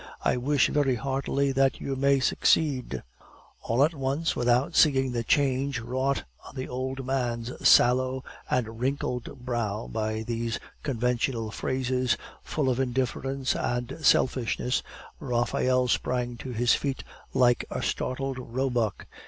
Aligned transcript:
I 0.25 0.35
wish 0.35 0.67
very 0.69 0.95
heartily 0.95 1.51
that 1.51 1.79
you 1.79 1.95
may 1.95 2.19
succeed" 2.19 3.03
All 3.61 3.83
at 3.83 3.93
once, 3.93 4.35
without 4.35 4.75
seeing 4.75 5.11
the 5.11 5.23
change 5.23 5.79
wrought 5.79 6.23
on 6.43 6.55
the 6.55 6.67
old 6.67 7.05
man's 7.05 7.51
sallow 7.69 8.23
and 8.49 8.79
wrinkled 8.79 9.45
brow 9.45 9.85
by 9.85 10.23
these 10.23 10.59
conventional 10.81 11.51
phrases, 11.51 12.17
full 12.41 12.67
of 12.67 12.79
indifference 12.79 13.55
and 13.55 13.95
selfishness, 14.03 14.81
Raphael 15.19 15.87
sprang 15.87 16.35
to 16.37 16.49
his 16.51 16.73
feet 16.73 17.03
like 17.35 17.63
a 17.69 17.83
startled 17.83 18.39
roebuck. 18.39 19.05